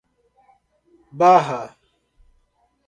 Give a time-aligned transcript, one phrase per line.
[1.19, 1.61] Barra